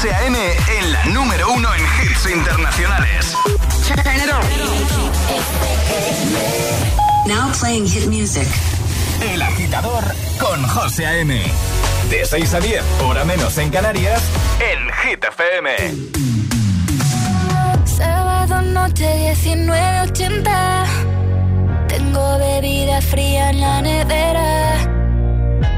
José 0.00 0.14
A.M. 0.14 0.38
en 0.78 0.92
la 0.92 1.04
número 1.06 1.52
uno 1.52 1.68
en 1.74 1.82
hits 1.82 2.30
internacionales. 2.30 3.34
Now 7.26 7.50
playing 7.58 7.88
hit 7.88 8.06
music. 8.06 8.46
El 9.20 9.42
agitador 9.42 10.04
con 10.38 10.62
José 10.68 11.04
A.M. 11.04 11.42
De 12.10 12.24
6 12.24 12.54
a 12.54 12.60
10, 12.60 12.84
hora 13.02 13.24
menos 13.24 13.58
en 13.58 13.70
Canarias, 13.70 14.22
en 14.60 14.88
Hit 15.02 15.24
FM. 15.24 15.70
Sábado 17.84 18.62
noche 18.62 19.34
1980. 19.42 20.84
Tengo 21.88 22.38
bebida 22.38 23.00
fría 23.00 23.50
en 23.50 23.60
la 23.60 23.82
nevera. 23.82 24.76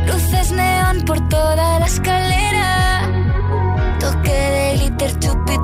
Luces 0.07 0.51
neón 0.51 1.07
por 1.07 1.27
toda 1.31 1.79
la 1.79 1.87
escalera. 1.87 2.50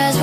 Las 0.00 0.16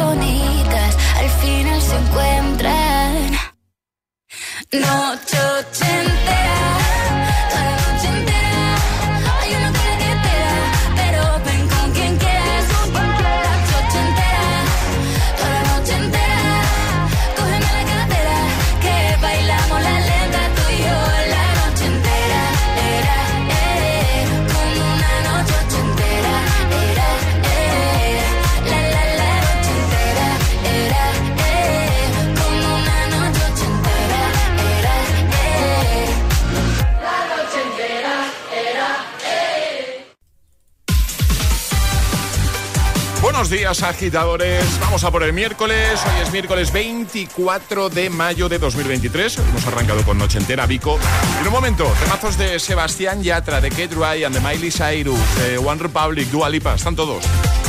días, 43.78 43.84
agitadores. 43.84 44.80
Vamos 44.80 45.04
a 45.04 45.12
por 45.12 45.24
el 45.24 45.34
miércoles. 45.34 46.00
Hoy 46.06 46.22
es 46.24 46.32
miércoles 46.32 46.72
24 46.72 47.90
de 47.90 48.10
mayo 48.10 48.50
de 48.50 48.60
2023. 48.60 49.38
Hemos 49.40 49.66
arrancado 49.68 50.04
con 50.04 50.18
Noche 50.18 50.38
Entera, 50.38 50.66
Vico. 50.66 51.00
En 51.42 51.48
un 51.48 51.54
momento, 51.54 51.86
temazos 52.04 52.38
de 52.38 52.60
Sebastián 52.60 53.22
Yatra, 53.24 53.62
de 53.62 53.70
Kate 53.70 53.90
Ryan, 53.96 54.26
and 54.28 54.36
de 54.36 54.42
Miley 54.42 54.72
Cyrus, 54.72 55.20
de 55.38 55.58
One 55.58 55.82
Republic, 55.82 56.28
Dua 56.30 56.50
Lipa, 56.50 56.76
están 56.76 56.96
todos. 56.96 57.24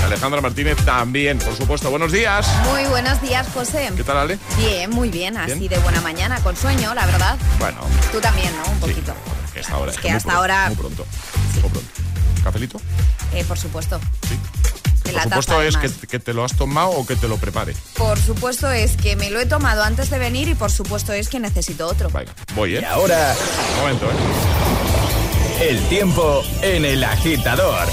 Alejandra 0.05 0.41
Martínez 0.41 0.77
también, 0.85 1.39
por 1.39 1.55
supuesto. 1.57 1.91
Buenos 1.91 2.13
días. 2.13 2.47
Muy 2.71 2.85
buenos 2.87 3.21
días, 3.21 3.47
José. 3.53 3.91
¿Qué 3.97 4.05
tal, 4.05 4.17
Ale? 4.19 4.39
Bien, 4.57 4.91
muy 4.91 5.09
bien, 5.11 5.37
así 5.37 5.55
Bien. 5.59 5.69
de 5.69 5.79
buena 5.81 6.01
mañana, 6.01 6.41
con 6.43 6.57
sueño, 6.57 6.95
la 6.95 7.07
verdad. 7.07 7.37
Bueno, 7.59 7.79
Tú 8.13 8.21
también, 8.21 8.51
¿no? 8.57 8.71
Un 8.71 8.75
sí. 8.77 8.81
poquito. 8.81 9.15
Hasta 9.59 9.73
ahora. 9.75 9.93
Es 9.93 9.99
que 9.99 10.11
hasta 10.11 10.23
pronto, 10.29 10.39
ahora- 10.41 10.67
Muy 10.69 10.77
pronto. 10.77 11.07
Muy 11.55 11.71
pronto. 11.71 11.81
¿Cafelito? 12.45 12.81
Eh, 13.35 13.45
por 13.47 13.59
supuesto. 13.59 14.01
Sí. 14.29 14.39
Por 15.13 15.17
la 15.17 15.23
supuesto 15.25 15.63
es 15.63 15.77
que, 16.07 16.19
te 16.19 16.35
lo 16.35 16.45
has 16.45 16.57
tomado 16.57 16.91
o 16.91 17.07
que 17.07 17.17
te 17.17 17.29
lo 17.29 17.37
prepare. 17.39 17.75
Por 17.97 18.19
supuesto 18.19 18.71
es 18.71 18.97
que 18.97 19.17
me 19.17 19.31
lo 19.31 19.41
he 19.41 19.47
tomado 19.47 19.83
antes 19.83 20.11
de 20.11 20.19
venir 20.19 20.49
y 20.49 20.55
por 20.55 20.71
supuesto 20.71 21.13
es 21.13 21.29
que 21.29 21.41
necesito 21.41 21.87
otro. 21.87 22.11
Venga, 22.11 22.35
voy, 22.55 22.77
¿eh? 22.77 22.81
Y 22.83 22.85
ahora, 22.85 23.35
Un 23.75 23.81
momento, 23.81 24.07
¿eh? 24.07 25.69
el 25.71 25.81
tiempo 25.89 26.43
en 26.63 26.85
el 26.85 27.03
agitador. 27.03 27.89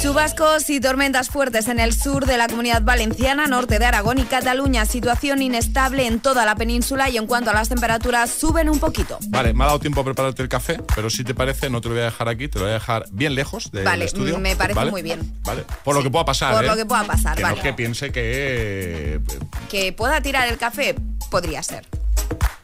Chubascos 0.00 0.70
y 0.70 0.80
tormentas 0.80 1.28
fuertes 1.28 1.68
en 1.68 1.78
el 1.78 1.92
sur 1.94 2.24
de 2.24 2.38
la 2.38 2.48
comunidad 2.48 2.80
valenciana, 2.82 3.46
norte 3.46 3.78
de 3.78 3.84
Aragón 3.84 4.18
y 4.18 4.22
Cataluña. 4.22 4.86
Situación 4.86 5.42
inestable 5.42 6.06
en 6.06 6.20
toda 6.20 6.46
la 6.46 6.54
península 6.54 7.10
y 7.10 7.18
en 7.18 7.26
cuanto 7.26 7.50
a 7.50 7.52
las 7.52 7.68
temperaturas 7.68 8.30
suben 8.30 8.70
un 8.70 8.80
poquito. 8.80 9.18
Vale, 9.28 9.52
me 9.52 9.62
ha 9.64 9.66
dado 9.66 9.78
tiempo 9.78 10.00
a 10.00 10.04
prepararte 10.04 10.42
el 10.42 10.48
café, 10.48 10.80
pero 10.94 11.10
si 11.10 11.22
te 11.22 11.34
parece, 11.34 11.68
no 11.68 11.82
te 11.82 11.88
lo 11.88 11.94
voy 11.96 12.02
a 12.02 12.06
dejar 12.06 12.28
aquí, 12.30 12.48
te 12.48 12.58
lo 12.58 12.64
voy 12.64 12.70
a 12.70 12.74
dejar 12.74 13.04
bien 13.12 13.34
lejos 13.34 13.70
del 13.72 13.84
Vale, 13.84 14.06
estudio. 14.06 14.38
me 14.38 14.56
parece 14.56 14.78
¿vale? 14.78 14.90
muy 14.90 15.02
bien. 15.02 15.34
Vale, 15.44 15.64
por 15.84 15.94
lo 15.94 16.00
Sí, 16.00 16.06
que 16.06 16.10
pueda 16.10 16.24
pasar. 16.24 16.54
por 16.54 16.64
¿eh? 16.64 16.68
lo 16.68 16.76
que 16.76 16.86
pueda 16.86 17.04
pasar, 17.04 17.36
que 17.36 17.42
vale. 17.42 17.56
No 17.56 17.62
que 17.62 17.72
piense 17.74 18.10
que 18.10 18.20
eh, 19.16 19.20
Que 19.68 19.92
pueda 19.92 20.22
tirar 20.22 20.48
el 20.48 20.56
café, 20.56 20.94
podría 21.30 21.62
ser. 21.62 21.86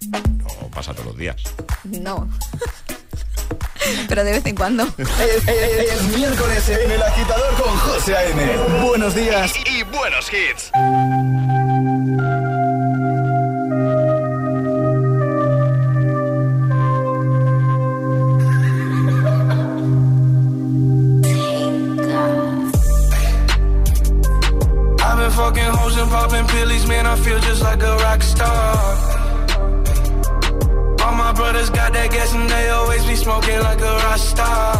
no 0.08 0.68
pasa 0.74 0.92
todos 0.94 1.06
los 1.08 1.16
días. 1.18 1.36
No. 1.84 2.28
Pero 4.08 4.24
de 4.24 4.32
vez 4.32 4.46
en 4.46 4.54
cuando. 4.54 4.84
Es, 4.98 5.08
es- 5.48 5.92
es 5.92 6.02
miércoles 6.16 6.68
en 6.68 6.90
el 6.90 7.02
agitador 7.02 7.54
con 7.54 7.76
José 7.78 8.16
A.M. 8.16 8.56
Buenos 8.86 9.14
días. 9.14 9.52
Y, 9.66 9.78
y 9.78 9.82
buenos 9.84 10.26
hits. 10.32 10.70
I've 24.98 25.18
been 25.18 25.30
fucking 25.30 25.62
hoes 25.78 25.96
and 25.98 26.10
popping 26.10 26.46
pillies, 26.48 26.86
man, 26.86 27.06
I 27.06 27.16
feel 27.16 27.38
just 27.40 27.62
like 27.62 27.82
a 27.82 27.96
rock 27.96 28.22
star. 28.22 29.25
My 31.16 31.32
brothers 31.32 31.70
got 31.70 31.92
that 31.94 32.10
gas 32.10 32.34
and 32.34 32.48
they 32.48 32.68
always 32.68 33.04
be 33.06 33.16
smoking 33.16 33.58
like 33.60 33.80
a 33.80 33.92
rock 34.04 34.18
star. 34.18 34.76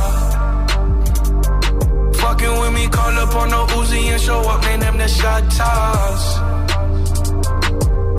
Fucking 2.21 2.55
with 2.61 2.73
me, 2.75 2.87
call 2.89 3.19
up 3.25 3.35
on 3.35 3.49
no 3.51 3.67
Uzi 3.79 4.01
and 4.13 4.21
show 4.21 4.41
up, 4.41 4.61
man, 4.63 4.81
them 4.81 4.99
the 4.99 5.09
shot 5.09 5.43
toss. 5.51 6.23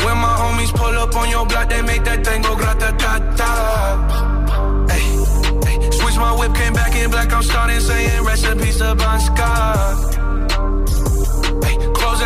When 0.03 0.17
my 0.25 0.33
homies 0.41 0.73
pull 0.75 0.95
up 1.03 1.15
on 1.15 1.29
your 1.29 1.45
block, 1.45 1.69
they 1.69 1.81
make 1.83 2.03
that 2.05 2.25
thing 2.25 2.41
go 2.41 2.55
grata 2.55 2.95
ta 2.97 3.13
ta. 3.39 3.51
Hey. 4.89 5.07
Switch 5.91 6.17
my 6.17 6.33
whip, 6.39 6.53
came 6.55 6.73
back 6.73 6.95
in 6.95 7.11
black, 7.11 7.31
I'm 7.31 7.43
starting 7.43 7.79
saying 7.79 8.23
recipes 8.23 8.77
to 8.79 8.95
Bon 8.95 9.19
Scott 9.19 10.17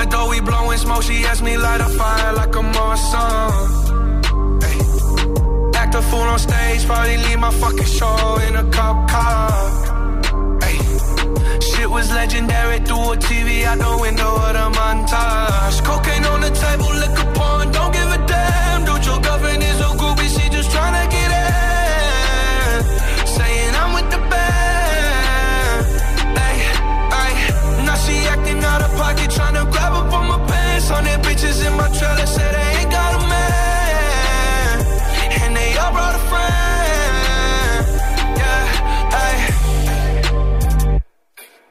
that 0.01 0.09
door, 0.09 0.29
we 0.29 0.39
blowing 0.41 0.77
smoke. 0.77 1.03
She 1.03 1.23
asked 1.25 1.43
me 1.43 1.57
light 1.57 1.81
a 1.81 1.89
fire 1.89 2.33
like 2.33 2.50
probably 6.91 7.17
leave 7.25 7.39
my 7.39 7.51
fucking 7.61 7.91
show 7.97 8.37
in 8.47 8.53
a 8.63 8.65
cop 8.75 8.97
car. 9.09 9.51
Hey. 10.63 10.77
Shit 11.69 11.89
was 11.89 12.07
legendary 12.11 12.79
through 12.87 13.13
a 13.13 13.17
TV 13.27 13.49
out 13.69 13.79
the 13.79 13.93
window 14.05 14.31
of 14.47 14.53
the 14.59 14.67
montage. 14.77 15.77
Cocaine 15.87 16.25
on 16.33 16.39
the 16.45 16.51
table, 16.63 16.80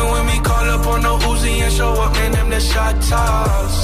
With 0.00 0.26
me, 0.26 0.38
call 0.40 0.68
up 0.74 0.86
on 0.86 1.02
no 1.02 1.18
Uzi 1.18 1.60
and 1.64 1.72
show 1.72 1.92
up, 1.92 2.12
man. 2.12 2.32
Them 2.32 2.50
the 2.50 2.60
shot 2.60 2.94
toss. 3.02 3.76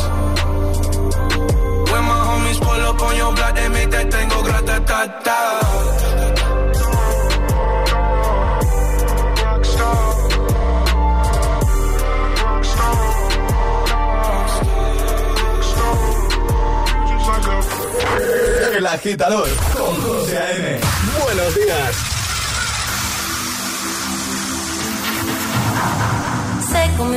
When 1.91 2.05
my 2.11 2.21
homies 2.29 2.59
pull 2.61 2.83
up 2.91 3.01
on 3.03 3.17
your 3.17 3.33
block, 3.35 3.55
they 3.55 3.69
make 3.69 3.91
that 3.91 4.11
thing 4.13 4.29
go 4.29 4.43
grata 4.43 4.77
ta 4.87 5.01
ta. 5.25 5.41
El 18.77 18.87
agitador 18.87 19.49
con 19.73 19.95
José 20.03 20.37
A.M. 20.39 20.81
Buenos 21.23 21.55
días. 21.55 22.14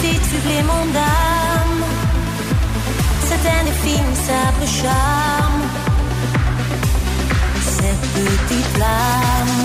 Tout 0.00 0.06
petit 0.06 0.24
supplément 0.24 0.86
d'âme, 0.92 1.84
cet 3.24 3.46
indéfinissable 3.60 4.66
charme, 4.66 5.62
cette 7.62 8.06
petite 8.12 8.66
flamme. 8.74 9.56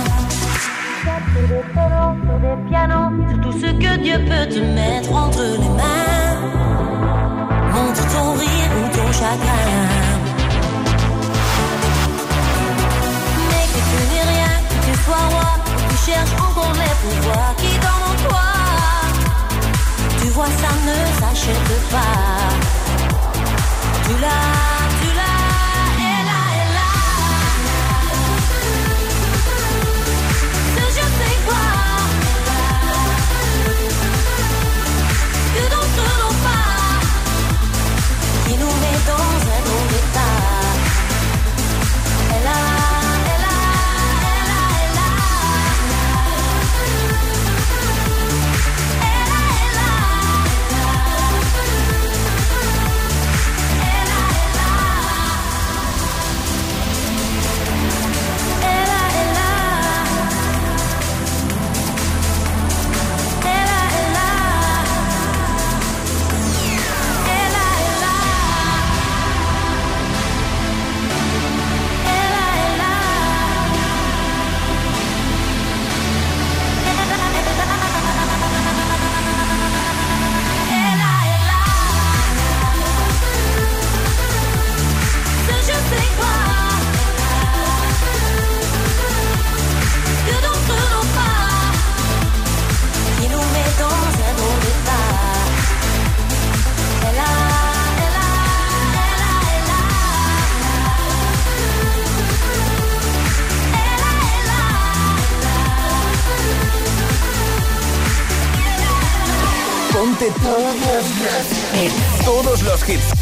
Des 1.36 1.62
violons, 1.74 2.15
sur 2.24 2.38
des 2.39 2.70
pianos, 2.70 3.12
sur 3.30 3.42
tout 3.42 3.60
ce 3.60 3.68
que 3.68 3.98
Dieu 3.98 4.18
peut 4.25 4.48
te 4.54 4.60
mettre 4.60 5.13
entre 5.13 5.42
les 5.42 5.70
mains. 5.70 6.36
Montre 7.74 8.04
ton 8.13 8.32
rire 8.34 8.72
ou 8.80 8.96
ton 8.96 9.12
chagrin. 9.12 9.89
Mais 13.50 13.65
que 13.74 13.82
tu 13.89 13.98
n'es 14.10 14.25
rien, 14.34 14.56
que 14.70 14.77
tu 14.86 15.04
sois 15.04 15.25
roi, 15.30 15.51
que 15.65 15.94
tu 15.94 16.12
cherches 16.12 16.36
encore 16.42 16.74
les 16.74 16.96
pouvoirs 17.04 17.56
qui 17.58 17.75
vois, 20.36 20.48
ça 20.48 20.74
ne 20.86 20.98
s'achète 21.20 21.89
pas. 21.89 22.50
Tu 24.04 24.13
l'as, 24.20 24.75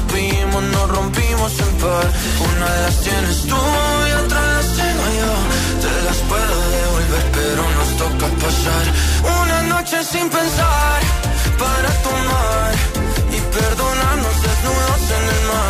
rompimos, 0.00 0.62
nos 0.62 0.88
rompimos 0.90 1.52
en 1.60 1.72
par. 1.78 2.06
Una 2.48 2.66
de 2.74 2.82
las 2.82 3.00
tienes 3.00 3.42
tú 3.42 3.56
y 3.56 4.12
otra 4.24 4.40
las 4.54 4.66
tengo 4.66 5.04
yo. 5.20 5.32
Te 5.84 5.92
las 6.06 6.16
puedo 6.30 6.56
devolver, 6.76 7.24
pero 7.32 7.62
nos 7.78 7.88
toca 7.96 8.26
pasar 8.44 8.84
una 9.42 9.62
noche 9.74 10.04
sin 10.04 10.28
pensar 10.28 11.00
para 11.58 11.90
tomar 12.02 12.72
y 13.36 13.40
perdonarnos 13.56 14.36
desnudos 14.42 15.02
en 15.18 15.24
el 15.36 15.42
mar. 15.50 15.69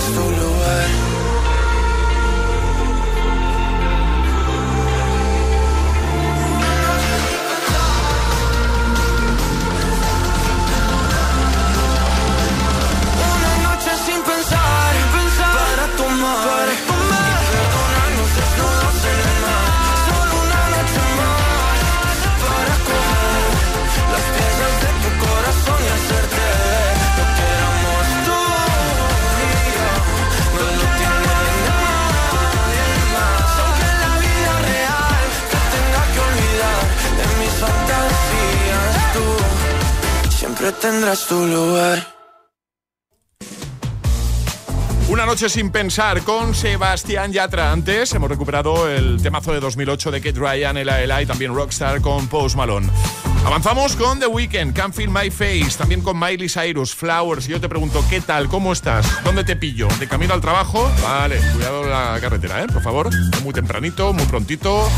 tu 0.00 0.12
lugar. 0.12 0.57
Tendrás 40.72 41.26
tu 41.26 41.46
lugar. 41.46 42.18
Una 45.08 45.24
noche 45.24 45.48
sin 45.48 45.70
pensar 45.70 46.22
con 46.22 46.54
Sebastián 46.54 47.32
Yatra. 47.32 47.72
Antes 47.72 48.12
hemos 48.12 48.28
recuperado 48.28 48.88
el 48.90 49.22
temazo 49.22 49.52
de 49.52 49.60
2008 49.60 50.10
de 50.10 50.20
Kate 50.20 50.38
Ryan, 50.38 50.76
Ela 50.76 51.02
Ela 51.02 51.22
y 51.22 51.26
también 51.26 51.54
Rockstar 51.54 52.02
con 52.02 52.28
Post 52.28 52.56
Malone. 52.56 52.90
Avanzamos 53.46 53.96
con 53.96 54.20
The 54.20 54.26
Weeknd, 54.26 54.74
Can't 54.74 54.94
Feel 54.94 55.08
My 55.08 55.30
Face, 55.30 55.78
también 55.78 56.02
con 56.02 56.18
Miley 56.20 56.48
Cyrus, 56.48 56.94
Flowers. 56.94 57.46
Yo 57.46 57.58
te 57.58 57.68
pregunto, 57.70 58.04
¿qué 58.10 58.20
tal? 58.20 58.48
¿Cómo 58.48 58.72
estás? 58.72 59.06
¿Dónde 59.24 59.44
te 59.44 59.56
pillo? 59.56 59.88
¿De 59.98 60.06
camino 60.06 60.34
al 60.34 60.42
trabajo? 60.42 60.90
Vale, 61.02 61.40
cuidado 61.54 61.86
la 61.86 62.18
carretera, 62.20 62.62
¿eh? 62.62 62.66
Por 62.66 62.82
favor. 62.82 63.08
Muy 63.42 63.54
tempranito, 63.54 64.12
muy 64.12 64.26
prontito. 64.26 64.90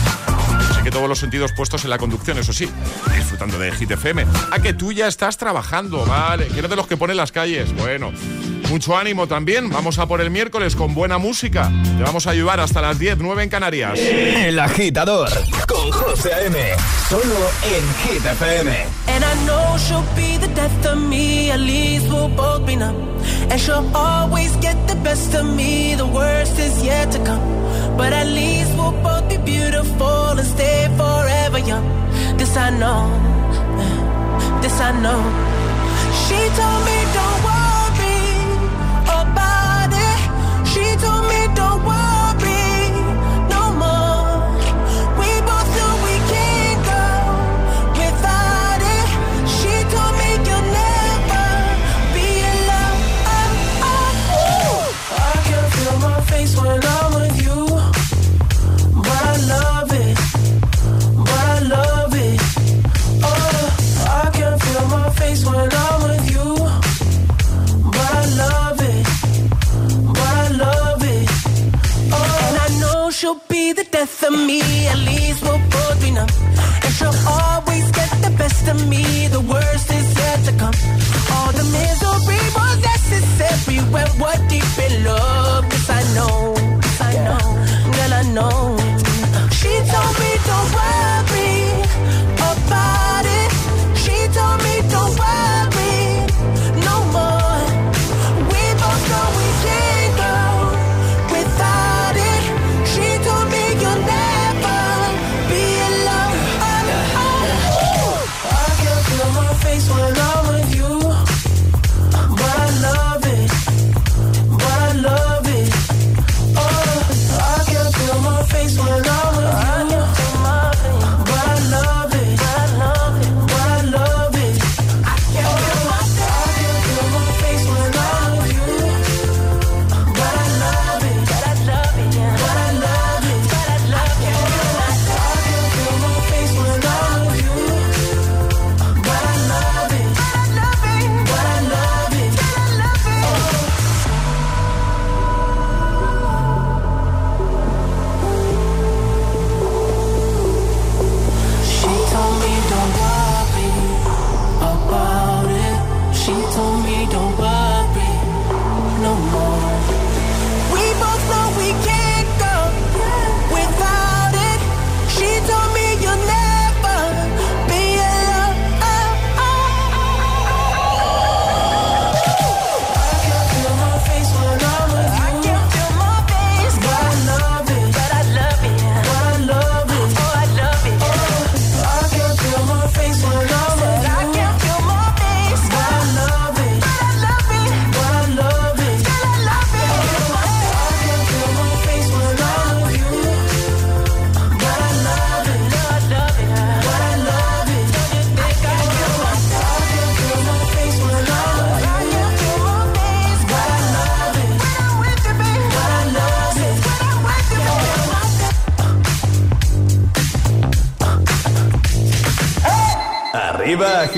Así 0.80 0.86
que 0.86 0.92
todos 0.92 1.10
los 1.10 1.18
sentidos 1.18 1.52
puestos 1.52 1.84
en 1.84 1.90
la 1.90 1.98
conducción, 1.98 2.38
eso 2.38 2.54
sí, 2.54 2.66
disfrutando 3.14 3.58
de 3.58 3.70
Hit 3.70 3.90
FM. 3.90 4.24
A 4.50 4.60
que 4.60 4.72
tú 4.72 4.92
ya 4.92 5.08
estás 5.08 5.36
trabajando, 5.36 6.06
vale. 6.06 6.46
Que 6.46 6.60
eres 6.60 6.70
de 6.70 6.76
los 6.76 6.86
que 6.86 6.96
ponen 6.96 7.18
las 7.18 7.32
calles. 7.32 7.74
Bueno, 7.74 8.12
mucho 8.70 8.96
ánimo 8.96 9.26
también. 9.26 9.68
Vamos 9.68 9.98
a 9.98 10.06
por 10.06 10.22
el 10.22 10.30
miércoles 10.30 10.74
con 10.74 10.94
buena 10.94 11.18
música. 11.18 11.70
Te 11.98 12.02
vamos 12.02 12.26
a 12.26 12.30
ayudar 12.30 12.60
hasta 12.60 12.80
las 12.80 12.98
10, 12.98 13.18
9 13.18 13.42
en 13.42 13.50
Canarias. 13.50 13.98
El 13.98 14.58
agitador 14.58 15.28
con 15.68 15.92
José 15.92 16.32
A.M. 16.32 16.56
Solo 17.10 17.50
en 17.62 18.14
Hit 18.14 18.24
FM. 18.24 18.70
And 19.08 19.22
I 19.22 19.34
know 19.44 19.76
she'll 19.76 20.02
be 20.16 20.38
the 20.38 20.48
death 20.54 20.86
of 20.86 20.96
me, 20.96 21.50
at 21.50 21.60
least 21.60 22.08
we'll 22.08 22.34
both 22.34 22.64
be 22.64 22.76
numb. 22.76 22.96
And 23.50 23.60
she'll 23.60 23.84
always 23.94 24.56
get 24.62 24.76
the 24.88 24.96
best 25.04 25.34
of 25.34 25.44
me, 25.44 25.94
the 25.94 26.06
worst 26.06 26.58
is 26.58 26.82
yet 26.82 27.12
to 27.12 27.18
come. 27.18 27.59
But 27.98 28.12
at 28.12 28.26
least 28.26 28.70
we'll 28.76 28.92
both 29.02 29.28
be 29.28 29.38
beautiful 29.38 30.38
and 30.40 30.46
stay 30.46 30.88
forever 30.96 31.58
young. 31.58 31.86
This 32.38 32.56
I 32.56 32.70
know, 32.70 33.02
this 34.62 34.80
I 34.80 34.90
know. 35.04 35.20
She 36.22 36.40
told 36.58 36.80
me 36.88 36.98
don't 37.16 37.40
worry 37.48 38.22
about 39.20 39.90
it. 40.08 40.20
She 40.72 40.84
told 41.04 41.24
me 41.30 41.40
don't 41.54 41.84
worry 41.84 42.09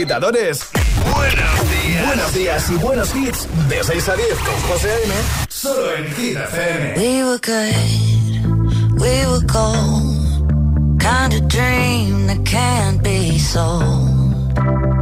agitadores. 0.02 0.68
Buenos 1.14 1.70
días. 1.70 2.06
Buenos 2.06 2.34
días 2.34 2.70
y 2.70 2.74
buenos 2.74 3.14
hits. 3.14 3.46
De 3.68 3.84
6 3.84 4.08
a 4.08 4.16
10 4.16 4.28
con 4.38 4.60
José 4.68 4.90
A.M. 4.90 5.14
Solo 5.48 5.94
en 5.94 6.06
Hit 6.14 6.36
FM. 6.36 6.94
We 6.96 7.22
were 7.22 7.38
good, 7.38 9.00
we 9.00 9.26
were 9.26 9.46
cold. 9.46 10.98
Kind 10.98 11.34
of 11.34 11.46
dream 11.48 12.26
that 12.26 12.44
can't 12.44 13.00
be 13.02 13.38
sold. 13.38 14.58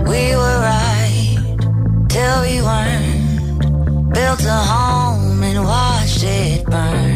We 0.06 0.36
were 0.36 0.58
right 0.60 1.38
till 2.08 2.42
we 2.42 2.60
weren't. 2.60 4.12
Built 4.12 4.44
a 4.44 4.52
home 4.52 5.42
and 5.42 5.64
watched 5.64 6.24
it 6.24 6.64
burn. 6.66 7.09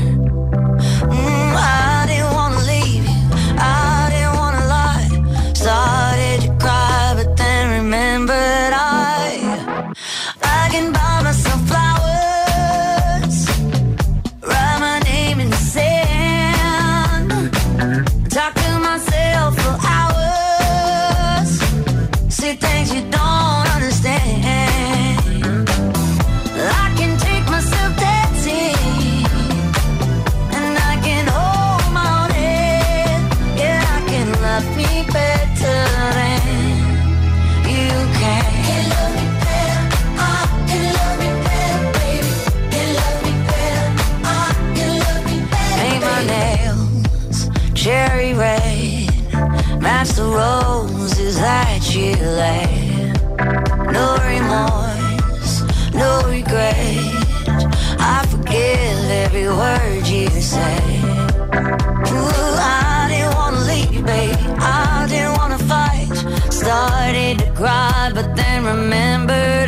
the 50.16 50.24
roses 50.24 51.36
that 51.40 51.82
you 51.92 52.14
left. 52.14 53.20
No 53.92 54.16
remorse, 54.22 55.62
no 55.92 56.22
regret. 56.28 56.84
I 57.98 58.24
forgive 58.30 59.10
every 59.10 59.48
word 59.48 60.06
you 60.06 60.28
say. 60.40 61.00
Ooh, 62.12 62.54
I 62.60 63.08
didn't 63.10 63.34
wanna 63.34 63.60
leave, 63.60 64.06
babe. 64.06 64.36
I 64.60 65.06
didn't 65.08 65.36
wanna 65.36 65.58
fight. 65.58 66.12
Started 66.52 67.40
to 67.40 67.50
cry, 67.52 68.12
but 68.14 68.36
then 68.36 68.64
remembered. 68.64 69.63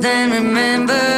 then 0.00 0.30
remember 0.30 1.17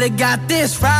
Should've 0.00 0.16
got 0.16 0.48
this 0.48 0.80
right. 0.80 0.99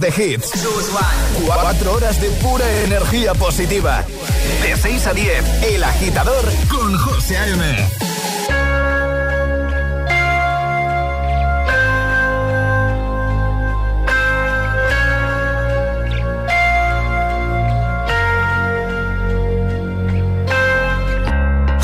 de 0.00 0.08
hits. 0.08 0.50
Cuatro 1.44 1.94
horas 1.94 2.20
de 2.20 2.28
pura 2.30 2.64
energía 2.84 3.34
positiva. 3.34 4.04
De 4.62 4.76
6 4.76 5.06
a 5.06 5.12
10, 5.12 5.62
El 5.64 5.84
Agitador 5.84 6.44
con 6.68 6.96
José 6.96 7.36
A.M. 7.36 7.88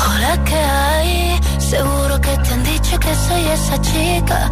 Hola, 0.05 0.43
¿qué 0.45 0.55
hay? 0.55 1.39
Seguro 1.59 2.19
que 2.21 2.37
te 2.37 2.53
han 2.53 2.63
dicho 2.63 2.99
que 2.99 3.15
soy 3.15 3.45
esa 3.45 3.81
chica 3.81 4.51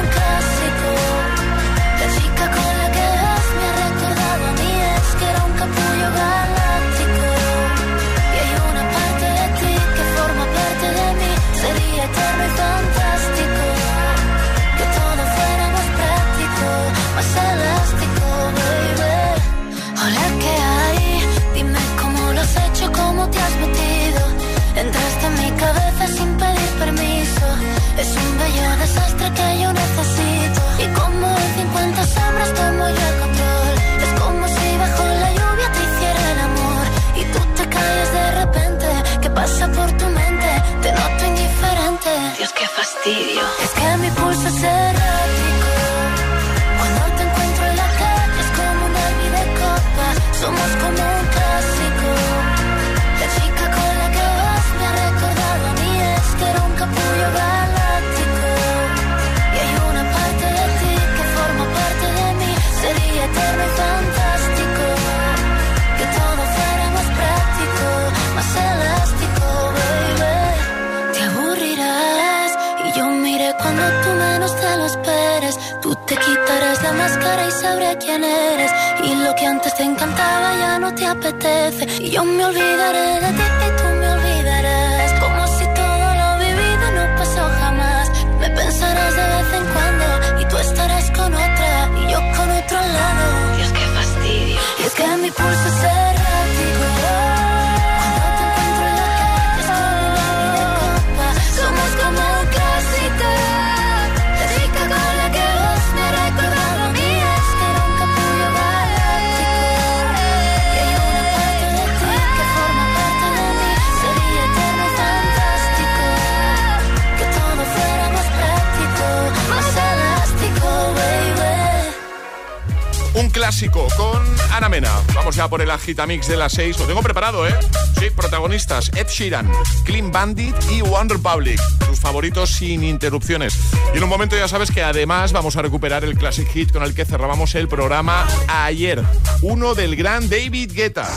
clásico 123.51 123.85
con 123.97 124.23
Ana 124.53 124.69
Mena. 124.69 124.89
Vamos 125.13 125.35
ya 125.35 125.49
por 125.49 125.61
el 125.61 125.69
agitamix 125.69 126.25
de 126.29 126.37
las 126.37 126.53
6. 126.53 126.79
Lo 126.79 126.85
tengo 126.85 127.01
preparado, 127.01 127.45
¿eh? 127.45 127.53
Sí, 127.99 128.09
protagonistas: 128.09 128.89
Ed 128.95 129.07
Sheeran, 129.09 129.51
Clean 129.83 130.09
Bandit 130.09 130.55
y 130.71 130.81
One 130.81 131.09
Republic. 131.09 131.59
Sus 131.85 131.99
favoritos 131.99 132.49
sin 132.49 132.81
interrupciones. 132.81 133.53
Y 133.93 133.97
en 133.97 134.03
un 134.03 134.09
momento 134.09 134.37
ya 134.37 134.47
sabes 134.47 134.71
que 134.71 134.81
además 134.81 135.33
vamos 135.33 135.57
a 135.57 135.61
recuperar 135.61 136.05
el 136.05 136.17
classic 136.17 136.47
hit 136.47 136.71
con 136.71 136.83
el 136.83 136.95
que 136.95 137.03
cerrábamos 137.03 137.53
el 137.55 137.67
programa 137.67 138.25
ayer. 138.47 139.03
Uno 139.41 139.75
del 139.75 139.97
gran 139.97 140.29
David 140.29 140.71
Guetta. 140.73 141.09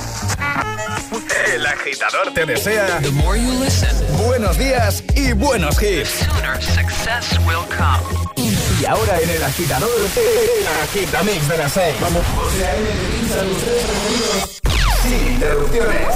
El 1.55 1.65
agitador 1.65 2.35
te 2.35 2.47
desea 2.47 3.01
buenos 4.27 4.59
días 4.59 5.05
y 5.15 5.33
buenos 5.35 5.81
hits. 5.81 6.27
Ahora 8.87 9.19
en 9.21 9.31
el 9.31 9.43
agitador, 9.43 9.91
el 10.17 10.67
agitamix 10.83 11.49
de 11.49 11.57
las 11.57 11.73
6. 11.73 11.95
Vamos. 12.01 12.23
Sin 15.03 15.33
interrupciones. 15.33 16.15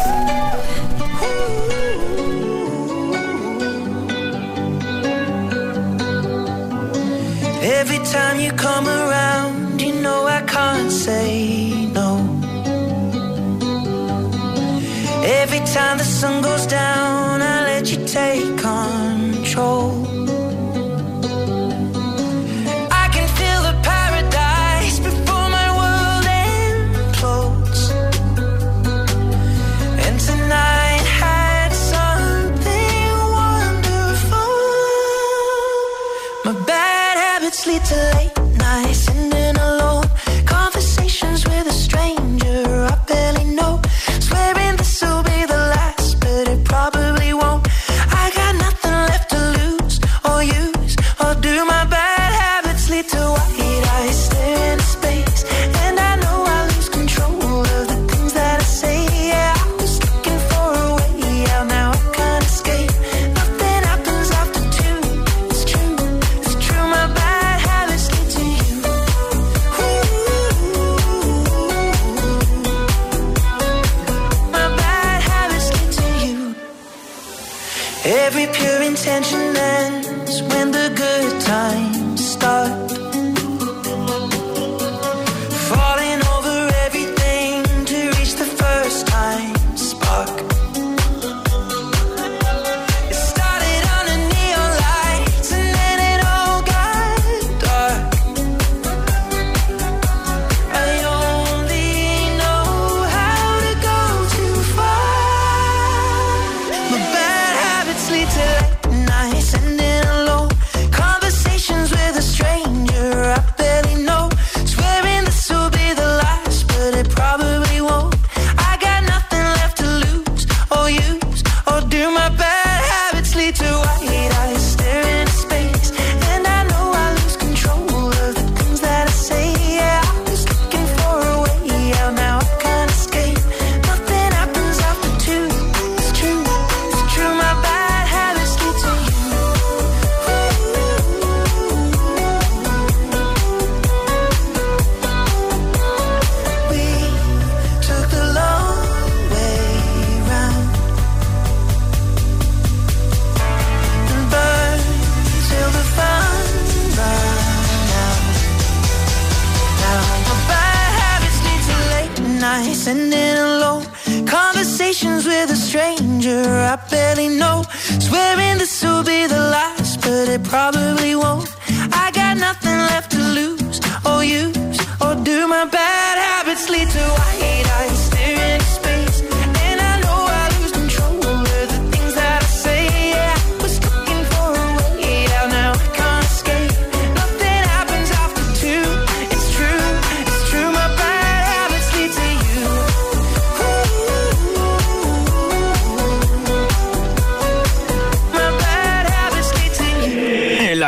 Every 7.63 7.99
time 8.05 8.41
you 8.41 8.53
come 8.53 8.87
around, 8.87 9.81
you 9.81 9.95
know 10.03 10.27
I 10.27 10.43
can't 10.43 10.91
say 10.91 11.91
no. 11.93 12.19
Every 15.25 15.61
time 15.61 15.99
the 15.99 16.05
sun 16.05 16.43
goes 16.43 16.67
down, 16.67 17.41
I 17.41 17.65
let 17.65 17.91
you 17.91 18.05
take 18.05 18.59
control. 18.59 20.18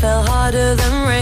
fell 0.00 0.22
harder 0.24 0.74
than 0.76 1.06
rain. 1.06 1.19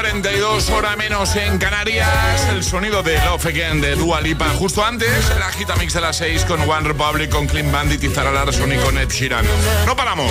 42 0.00 0.70
hora 0.70 0.94
menos 0.94 1.34
en 1.34 1.58
Canarias. 1.58 2.08
El 2.50 2.62
sonido 2.62 3.02
de 3.02 3.18
Love 3.24 3.46
Again 3.46 3.80
de 3.80 3.96
Dua 3.96 4.20
Lipa. 4.20 4.48
Justo 4.50 4.84
antes, 4.84 5.28
el 5.34 5.42
agita 5.42 5.74
mix 5.74 5.92
de 5.92 6.00
las 6.00 6.18
6 6.18 6.44
con 6.44 6.60
One 6.60 6.86
Republic, 6.86 7.28
con 7.28 7.48
Clean 7.48 7.72
Bandit 7.72 8.04
y 8.04 8.08
Zara 8.08 8.30
Larson 8.30 8.72
y 8.72 8.76
con 8.76 8.96
Ed 8.96 9.08
Sheeran. 9.08 9.44
¡No 9.86 9.96
paramos! 9.96 10.30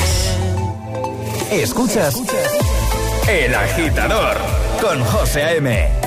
Escuchas 1.51 2.15
El 3.28 3.53
Agitador 3.53 4.38
con 4.80 5.03
José 5.03 5.43
A.M. 5.43 6.07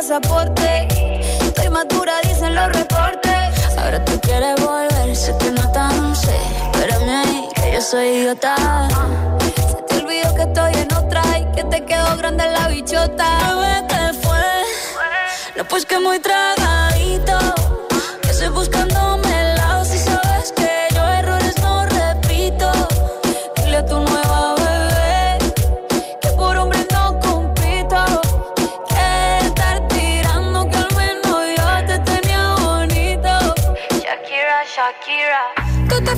pasaporte. 0.00 0.88
Estoy 1.42 1.68
madura, 1.68 2.14
dicen 2.22 2.54
los 2.54 2.68
reportes. 2.72 3.76
Ahora 3.76 4.02
tú 4.02 4.18
quieres 4.20 4.58
volver, 4.64 5.14
sé 5.14 5.36
que 5.38 5.50
no 5.50 5.70
tan 5.72 6.16
sé. 6.16 6.38
Espérame 6.72 7.10
ahí, 7.10 7.48
que 7.54 7.72
yo 7.74 7.82
soy 7.82 8.06
idiota. 8.06 8.54
Se 9.68 9.82
te 9.88 10.02
olvidó 10.02 10.34
que 10.34 10.42
estoy 10.42 10.72
en 10.74 10.92
otra 10.94 11.22
y 11.38 11.44
que 11.54 11.64
te 11.64 11.84
quedó 11.84 12.16
grande 12.16 12.44
la 12.48 12.68
bichota. 12.68 13.26
Bebé, 13.46 13.82
te 13.88 14.26
fue. 14.26 14.46
No, 15.56 15.64
pues 15.68 15.84
que 15.84 15.98
muy 15.98 16.18
tragadito 16.18 17.59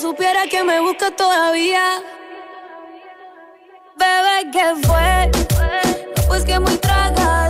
Supiera 0.00 0.46
que 0.46 0.64
me 0.64 0.80
busca 0.80 1.10
todavía. 1.10 2.02
Bebé, 3.98 4.50
¿qué 4.50 4.86
fue? 4.86 5.30
Pues 6.26 6.44
que 6.44 6.58
muy 6.58 6.76
tragadito. 6.78 7.49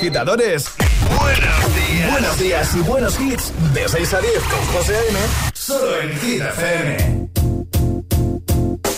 agitadores. 0.00 0.64
Buenos 1.18 1.74
días. 1.74 2.10
Buenos 2.10 2.38
días 2.38 2.74
y 2.74 2.80
buenos 2.80 3.20
hits. 3.20 3.52
De 3.74 3.86
6 3.86 4.14
a 4.14 4.20
10 4.20 4.32
con 4.44 4.64
José 4.72 4.96
A.M. 4.96 5.18
Solo 5.52 6.00
en 6.00 6.20
Hit 6.20 6.40
FM. 6.40 7.28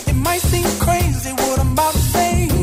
It 0.06 0.14
might 0.14 0.40
seem 0.42 0.64
crazy 0.78 1.32
what 1.32 1.58
I'm 1.58 1.72
about 1.72 1.92
to 1.92 1.98
say. 1.98 2.61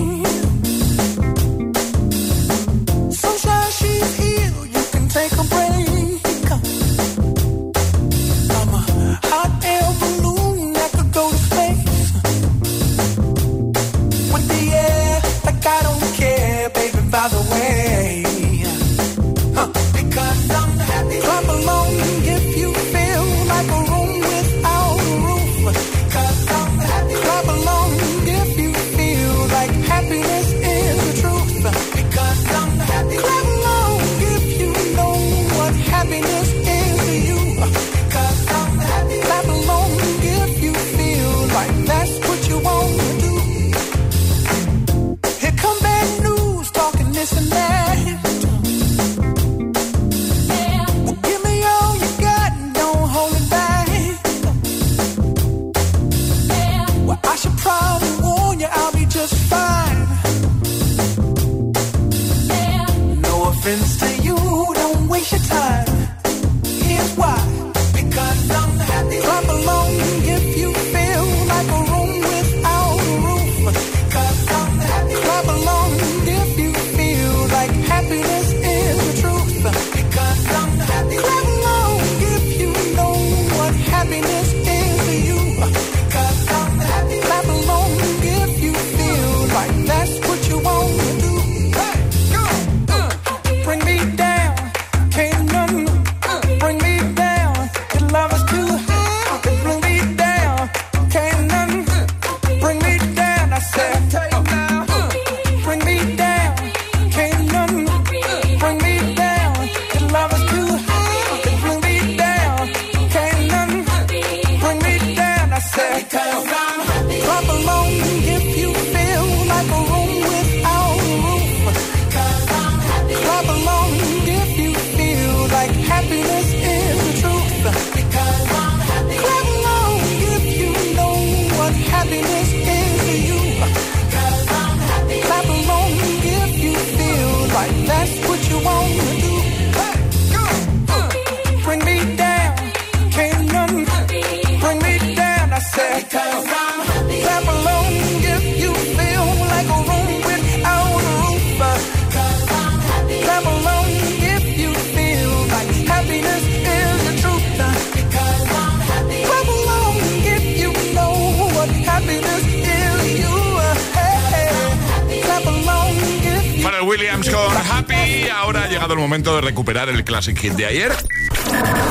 Classic 170.09 170.37
Hit 170.39 170.53
de 170.53 170.65
ayer? 170.65 170.91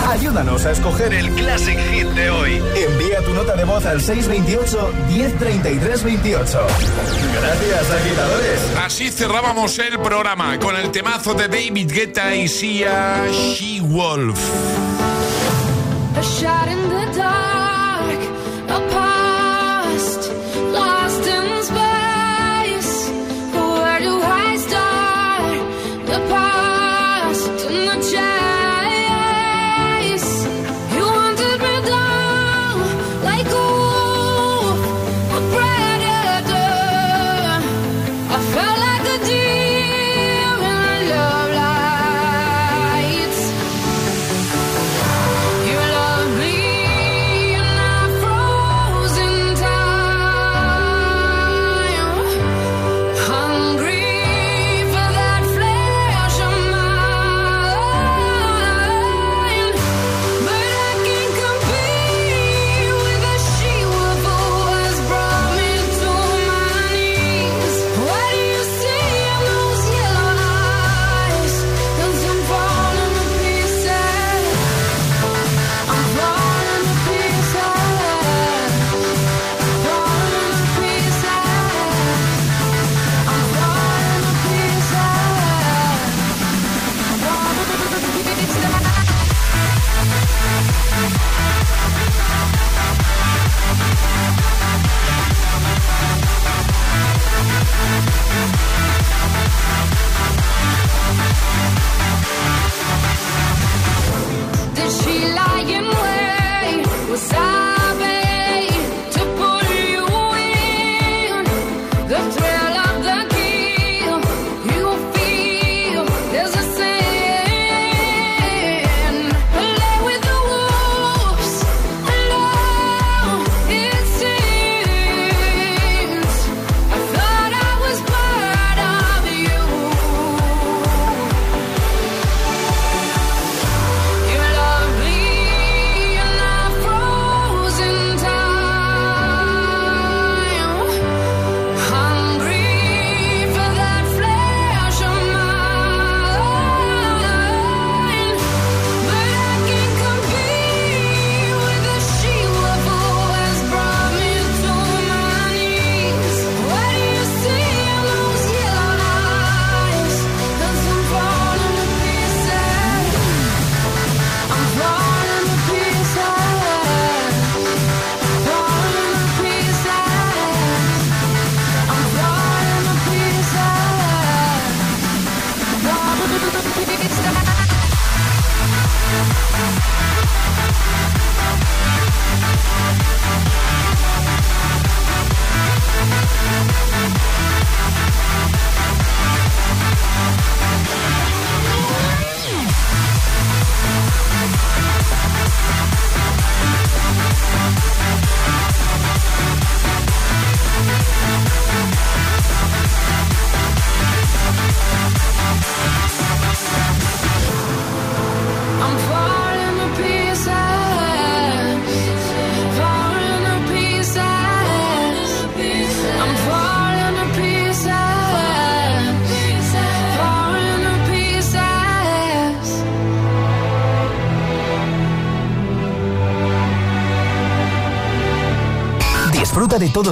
Ayúdanos 0.08 0.66
a 0.66 0.72
escoger 0.72 1.14
el 1.14 1.30
Classic 1.34 1.78
Hit 1.92 2.08
de 2.08 2.30
hoy. 2.30 2.60
Envía 2.74 3.22
tu 3.22 3.32
nota 3.32 3.54
de 3.54 3.62
voz 3.62 3.86
al 3.86 4.00
628-103328. 4.00 6.58
Gracias, 7.32 7.90
agitadores. 7.92 8.60
Así 8.84 9.12
cerrábamos 9.12 9.78
el 9.78 10.00
programa 10.00 10.58
con 10.58 10.74
el 10.74 10.90
temazo 10.90 11.34
de 11.34 11.46
David 11.46 11.92
Guetta 11.92 12.34
y 12.34 12.48
Sia 12.48 13.22
She-Wolf. 13.30 14.40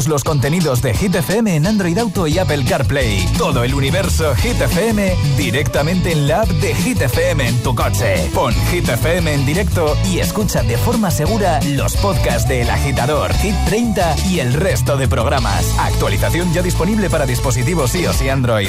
Los 0.04 0.24
contenidos 0.24 0.82
de 0.82 0.92
Hit 0.92 1.14
FM 1.14 1.56
en 1.56 1.66
Android 1.66 1.96
Auto 1.96 2.26
y 2.26 2.38
Apple 2.38 2.66
CarPlay. 2.68 3.26
Todo 3.38 3.64
el 3.64 3.72
universo 3.72 4.34
Hit 4.34 4.60
FM 4.60 5.16
directamente 5.38 6.12
en 6.12 6.28
la 6.28 6.42
app 6.42 6.48
de 6.48 6.74
Hit 6.74 7.00
FM 7.00 7.48
en 7.48 7.62
tu 7.62 7.74
coche. 7.74 8.30
Pon 8.34 8.52
Hit 8.70 8.86
FM 8.86 9.32
en 9.32 9.46
directo 9.46 9.96
y 10.04 10.18
escucha 10.18 10.62
de 10.62 10.76
forma 10.76 11.10
segura 11.10 11.60
los 11.62 11.96
podcasts 11.96 12.46
de 12.46 12.60
El 12.60 12.70
Agitador, 12.70 13.32
Hit 13.36 13.54
30 13.64 14.16
y 14.28 14.40
el 14.40 14.52
resto 14.52 14.98
de 14.98 15.08
programas. 15.08 15.74
Actualización 15.78 16.52
ya 16.52 16.60
disponible 16.60 17.08
para 17.08 17.24
dispositivos 17.24 17.94
iOS 17.94 18.20
y 18.20 18.28
Android. 18.28 18.68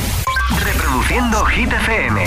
Reproduciendo 0.63 1.43
Hit 1.43 1.73
FM. 1.73 2.23